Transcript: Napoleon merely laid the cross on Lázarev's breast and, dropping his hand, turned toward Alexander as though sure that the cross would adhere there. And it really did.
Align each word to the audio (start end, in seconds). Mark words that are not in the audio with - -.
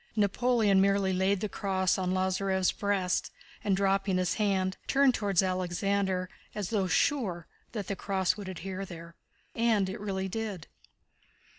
Napoleon 0.15 0.81
merely 0.81 1.13
laid 1.13 1.41
the 1.41 1.47
cross 1.47 1.95
on 1.99 2.09
Lázarev's 2.11 2.71
breast 2.71 3.29
and, 3.63 3.77
dropping 3.77 4.17
his 4.17 4.33
hand, 4.33 4.77
turned 4.87 5.13
toward 5.13 5.39
Alexander 5.43 6.27
as 6.55 6.71
though 6.71 6.87
sure 6.87 7.45
that 7.73 7.85
the 7.85 7.95
cross 7.95 8.35
would 8.35 8.49
adhere 8.49 8.83
there. 8.83 9.13
And 9.53 9.87
it 9.89 10.01
really 10.01 10.27
did. 10.27 10.65